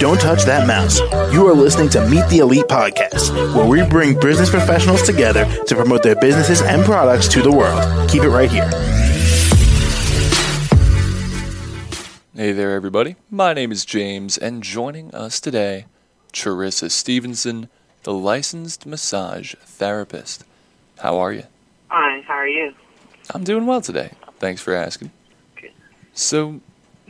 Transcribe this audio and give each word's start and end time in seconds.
Don't 0.00 0.20
touch 0.20 0.42
that 0.42 0.64
mouse. 0.66 0.98
You 1.32 1.46
are 1.46 1.54
listening 1.54 1.88
to 1.90 2.04
Meet 2.08 2.28
the 2.28 2.38
Elite 2.38 2.64
Podcast, 2.64 3.32
where 3.54 3.66
we 3.66 3.88
bring 3.88 4.18
business 4.18 4.50
professionals 4.50 5.02
together 5.02 5.44
to 5.66 5.74
promote 5.76 6.02
their 6.02 6.16
businesses 6.16 6.62
and 6.62 6.84
products 6.84 7.28
to 7.28 7.42
the 7.42 7.52
world. 7.52 8.10
Keep 8.10 8.24
it 8.24 8.28
right 8.30 8.50
here. 8.50 8.68
Hey 12.34 12.50
there, 12.50 12.74
everybody. 12.74 13.14
My 13.30 13.52
name 13.52 13.70
is 13.70 13.84
James, 13.84 14.36
and 14.36 14.60
joining 14.60 15.14
us 15.14 15.38
today, 15.38 15.86
Charissa 16.32 16.90
Stevenson, 16.90 17.68
the 18.02 18.12
licensed 18.12 18.84
massage 18.84 19.54
therapist. 19.64 20.42
How 20.98 21.18
are 21.18 21.32
you? 21.32 21.44
Hi, 21.90 22.20
How 22.26 22.34
are 22.34 22.48
you? 22.48 22.74
I'm 23.30 23.44
doing 23.44 23.64
well 23.66 23.80
today. 23.80 24.10
Thanks 24.40 24.60
for 24.60 24.74
asking. 24.74 25.12
So, 26.14 26.60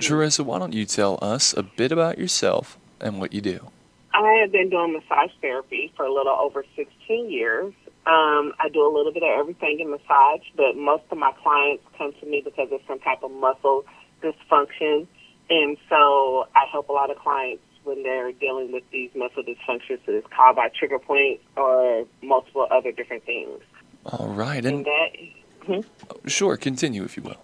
Charissa, 0.00 0.44
why 0.44 0.58
don't 0.58 0.72
you 0.72 0.86
tell 0.86 1.18
us 1.22 1.54
a 1.56 1.62
bit 1.62 1.92
about 1.92 2.18
yourself 2.18 2.78
and 3.00 3.20
what 3.20 3.32
you 3.34 3.40
do? 3.42 3.68
I 4.14 4.38
have 4.40 4.50
been 4.50 4.70
doing 4.70 4.94
massage 4.94 5.30
therapy 5.42 5.92
for 5.96 6.06
a 6.06 6.12
little 6.12 6.32
over 6.32 6.64
16 6.74 7.30
years. 7.30 7.74
Um, 8.06 8.52
I 8.60 8.68
do 8.72 8.80
a 8.86 8.92
little 8.92 9.12
bit 9.12 9.22
of 9.22 9.28
everything 9.38 9.80
in 9.80 9.90
massage, 9.90 10.42
but 10.56 10.76
most 10.76 11.04
of 11.10 11.18
my 11.18 11.32
clients 11.42 11.84
come 11.98 12.12
to 12.20 12.26
me 12.26 12.42
because 12.44 12.68
of 12.72 12.80
some 12.86 12.98
type 13.00 13.22
of 13.22 13.30
muscle 13.30 13.84
dysfunction. 14.22 15.06
And 15.50 15.76
so 15.88 16.46
I 16.54 16.64
help 16.72 16.88
a 16.88 16.92
lot 16.92 17.10
of 17.10 17.18
clients 17.18 17.62
when 17.84 18.02
they're 18.02 18.32
dealing 18.32 18.72
with 18.72 18.84
these 18.90 19.10
muscle 19.14 19.42
dysfunctions 19.42 20.04
that 20.06 20.16
is 20.16 20.24
caused 20.34 20.56
by 20.56 20.68
trigger 20.78 20.98
points 20.98 21.42
or 21.56 22.06
multiple 22.22 22.66
other 22.70 22.92
different 22.92 23.24
things. 23.24 23.60
All 24.06 24.28
right, 24.28 24.64
And 24.64 24.86
and 24.86 24.86
that, 24.86 25.82
hmm? 25.82 26.28
sure, 26.28 26.56
continue 26.56 27.04
if 27.04 27.16
you 27.16 27.22
will. 27.22 27.36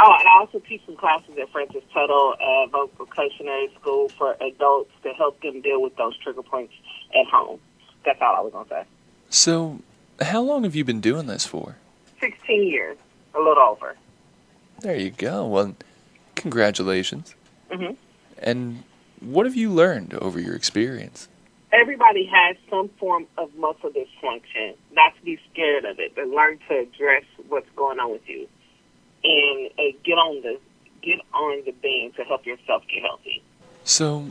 Oh, 0.00 0.14
and 0.18 0.28
I 0.28 0.38
also 0.40 0.60
teach 0.60 0.80
some 0.86 0.96
classes 0.96 1.36
at 1.40 1.50
Francis 1.50 1.82
Tuttle 1.92 2.34
uh, 2.40 2.66
Vocationary 2.98 3.74
School 3.80 4.08
for 4.10 4.36
adults 4.40 4.92
to 5.02 5.10
help 5.14 5.40
them 5.42 5.60
deal 5.60 5.82
with 5.82 5.96
those 5.96 6.16
trigger 6.18 6.42
points 6.42 6.72
at 7.18 7.26
home. 7.26 7.58
That's 8.04 8.20
all 8.22 8.36
I 8.36 8.40
was 8.40 8.52
going 8.52 8.64
to 8.66 8.70
say. 8.70 8.82
So, 9.30 9.80
how 10.20 10.40
long 10.40 10.62
have 10.64 10.76
you 10.76 10.84
been 10.84 11.00
doing 11.00 11.26
this 11.26 11.44
for? 11.44 11.76
16 12.20 12.62
years, 12.68 12.96
a 13.34 13.38
little 13.38 13.58
over. 13.58 13.96
There 14.80 14.96
you 14.96 15.10
go. 15.10 15.46
Well, 15.46 15.74
congratulations. 16.36 17.34
hmm 17.70 17.92
And 18.38 18.84
what 19.20 19.46
have 19.46 19.56
you 19.56 19.70
learned 19.70 20.14
over 20.14 20.38
your 20.38 20.54
experience? 20.54 21.28
Everybody 21.72 22.24
has 22.32 22.56
some 22.70 22.88
form 23.00 23.26
of 23.36 23.54
muscle 23.56 23.90
dysfunction. 23.90 24.74
Not 24.92 25.14
to 25.16 25.22
be 25.24 25.38
scared 25.52 25.84
of 25.84 25.98
it, 25.98 26.12
but 26.14 26.28
learn 26.28 26.58
to 26.68 26.78
address 26.78 27.24
what's 27.48 27.68
going 27.76 27.98
on 27.98 28.12
with 28.12 28.26
you, 28.28 28.48
and 29.28 29.70
uh, 29.78 29.96
get 30.04 30.14
on 30.14 30.42
the 30.42 30.58
get 31.02 31.20
on 31.32 31.62
the 31.64 31.72
band 31.72 32.16
to 32.16 32.24
help 32.24 32.44
yourself 32.46 32.82
get 32.92 33.02
healthy. 33.02 33.42
So, 33.84 34.30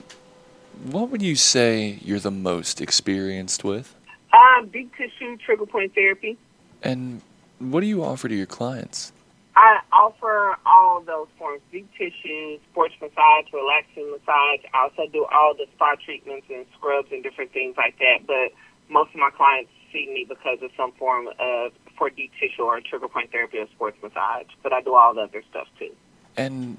what 0.84 1.09
would 1.09 1.22
you 1.22 1.36
say 1.36 2.00
you're 2.02 2.20
the 2.20 2.31
most 2.31 2.81
experienced 2.81 3.64
with? 3.64 3.95
Um, 4.34 4.68
deep 4.70 4.92
tissue 4.95 5.38
trigger 5.38 5.66
point 5.66 5.94
therapy. 5.95 6.38
And 6.84 7.22
what 7.59 7.81
do 7.81 7.88
you 7.88 8.03
offer 8.03 8.28
to 8.28 8.36
your 8.36 8.45
clients? 8.45 9.12
I 9.56 9.80
offer 9.92 10.58
all 10.66 11.02
those 11.02 11.28
forms: 11.38 11.62
deep 11.72 11.90
tissue, 11.98 12.59
sports 12.72 12.95
massage, 13.02 13.52
relaxing 13.53 14.12
massage. 14.12 14.62
I 14.73 14.84
also 14.84 15.12
do 15.12 15.25
all 15.31 15.53
the 15.56 15.66
spa 15.75 15.95
treatments 16.03 16.48
and 16.50 16.66
scrubs 16.78 17.09
and 17.12 17.23
different 17.23 17.53
things 17.53 17.75
like 17.78 17.98
that. 18.00 18.28
But 18.28 18.53
most 18.90 19.09
of 19.14 19.20
my 19.20 19.30
clients 19.36 19.72
see 19.92 20.08
me 20.08 20.26
because 20.28 20.60
of 20.62 20.72
some 20.78 20.92
form 20.94 21.28
of 21.40 21.72
for 21.98 22.10
deep 22.10 22.32
tissue 22.40 22.64
or 22.64 22.80
trigger 22.82 23.08
point 23.08 23.32
therapy 23.32 23.58
or 23.58 23.68
sports 23.68 23.98
massage. 24.02 24.48
But 24.64 24.74
I 24.74 24.82
do 24.82 24.96
all 24.96 25.14
the 25.14 25.22
other 25.22 25.44
stuff 25.50 25.68
too. 25.80 25.92
And 26.36 26.78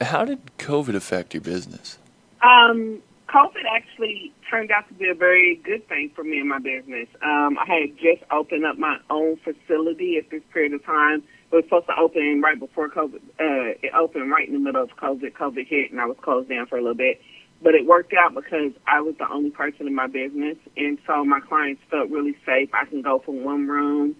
how 0.00 0.24
did 0.24 0.40
COVID 0.58 0.94
affect 0.94 1.34
your 1.34 1.40
business? 1.40 1.98
Um, 2.42 3.02
COVID 3.28 3.64
actually 3.74 4.32
turned 4.50 4.70
out 4.70 4.86
to 4.88 4.94
be 4.94 5.08
a 5.08 5.14
very 5.14 5.56
good 5.64 5.88
thing 5.88 6.10
for 6.14 6.22
me 6.22 6.38
and 6.38 6.48
my 6.48 6.58
business. 6.58 7.08
Um, 7.22 7.56
I 7.58 7.64
had 7.66 7.96
just 7.96 8.22
opened 8.30 8.66
up 8.66 8.76
my 8.78 8.98
own 9.08 9.38
facility 9.38 10.18
at 10.18 10.30
this 10.30 10.42
period 10.52 10.74
of 10.74 10.84
time. 10.84 11.22
It 11.50 11.56
was 11.56 11.64
supposed 11.64 11.86
to 11.86 11.94
open 11.98 12.42
right 12.42 12.58
before 12.58 12.88
COVID. 12.88 13.22
Uh, 13.40 13.78
it 13.82 13.92
opened 13.98 14.30
right 14.30 14.46
in 14.46 14.54
the 14.54 14.60
middle 14.60 14.82
of 14.82 14.90
COVID. 14.96 15.32
COVID 15.32 15.66
hit, 15.66 15.90
and 15.92 16.00
I 16.00 16.06
was 16.06 16.16
closed 16.20 16.48
down 16.48 16.66
for 16.66 16.76
a 16.76 16.80
little 16.80 16.96
bit. 16.96 17.20
But 17.62 17.74
it 17.74 17.86
worked 17.86 18.12
out 18.12 18.34
because 18.34 18.72
I 18.86 19.00
was 19.00 19.14
the 19.18 19.30
only 19.30 19.50
person 19.50 19.86
in 19.86 19.94
my 19.94 20.08
business, 20.08 20.56
and 20.76 20.98
so 21.06 21.24
my 21.24 21.40
clients 21.40 21.80
felt 21.90 22.10
really 22.10 22.36
safe. 22.44 22.70
I 22.74 22.86
can 22.86 23.02
go 23.02 23.20
from 23.20 23.44
one 23.44 23.68
room 23.68 24.16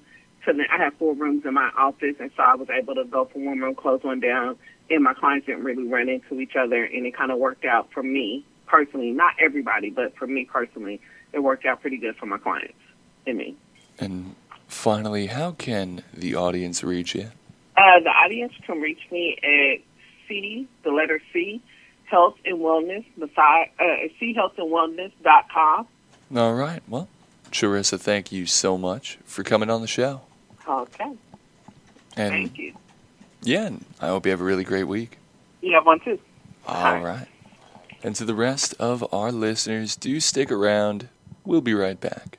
to 0.47 0.53
the. 0.53 0.64
I 0.72 0.82
have 0.82 0.94
four 0.94 1.14
rooms 1.14 1.44
in 1.44 1.54
my 1.54 1.70
office, 1.76 2.16
and 2.20 2.30
so 2.36 2.42
I 2.42 2.54
was 2.54 2.69
able 2.70 2.94
to 2.94 3.04
go 3.04 3.25
from 3.25 3.44
one 3.44 3.58
room, 3.58 3.75
close 3.75 4.03
one 4.04 4.20
down, 4.20 4.56
and 4.91 5.03
my 5.03 5.14
clients 5.14 5.47
didn't 5.47 5.64
really 5.64 5.88
run 5.88 6.08
into 6.08 6.41
each 6.41 6.54
other, 6.56 6.84
and 6.84 7.04
it 7.04 7.16
kind 7.16 7.32
of 7.32 7.38
worked 7.38 7.64
out 7.64 7.88
for 7.92 8.03
me 8.03 8.44
personally. 8.66 9.10
Not 9.10 9.34
everybody, 9.41 9.91
but 9.91 10.16
for 10.16 10.26
me 10.26 10.44
personally, 10.44 11.00
it 11.32 11.41
worked 11.41 11.64
out 11.64 11.80
pretty 11.80 11.97
good 11.97 12.16
for 12.16 12.26
my 12.26 12.38
clients 12.38 12.74
and 13.26 13.38
me. 13.38 13.56
And 13.98 14.36
finally, 14.69 15.26
how 15.26 15.53
can 15.53 16.04
the 16.14 16.34
audience 16.34 16.84
reach 16.84 17.14
you? 17.14 17.30
Uh, 17.76 18.00
the 18.04 18.10
audience 18.10 18.53
can 18.66 18.80
reach 18.80 19.00
me 19.10 19.36
at 19.42 19.80
C, 20.28 20.69
the 20.84 20.91
letter 20.91 21.20
C, 21.32 21.62
Health 22.12 22.36
and 22.44 22.58
Wellness, 22.60 23.04
massage, 23.16 23.68
uh, 23.80 23.84
C 24.20 24.32
Health 24.34 24.52
and 24.58 24.70
Wellness 24.70 25.10
dot 25.24 25.46
com. 25.52 25.88
All 26.36 26.54
right. 26.54 26.80
Well, 26.88 27.08
Charissa, 27.50 27.98
thank 27.98 28.30
you 28.30 28.46
so 28.46 28.78
much 28.78 29.18
for 29.24 29.42
coming 29.42 29.68
on 29.70 29.80
the 29.80 29.86
show. 29.88 30.20
Okay, 30.68 31.04
And 32.16 32.30
thank 32.30 32.56
you. 32.58 32.72
yeah, 33.42 33.66
and 33.66 33.84
I 34.00 34.06
hope 34.08 34.24
you 34.26 34.30
have 34.30 34.40
a 34.40 34.44
really 34.44 34.62
great 34.64 34.84
week. 34.84 35.18
You 35.60 35.74
have 35.74 35.84
one 35.84 35.98
too. 36.00 36.20
All 36.68 36.76
Hi. 36.80 37.02
right. 37.02 37.26
And 38.04 38.14
to 38.16 38.24
the 38.24 38.34
rest 38.34 38.74
of 38.78 39.04
our 39.12 39.32
listeners, 39.32 39.96
do 39.96 40.20
stick 40.20 40.52
around. 40.52 41.08
We'll 41.44 41.60
be 41.60 41.74
right 41.74 41.98
back. 42.00 42.38